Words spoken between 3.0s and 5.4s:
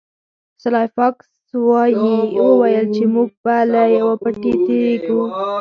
موږ به له یوه پټي تیریږو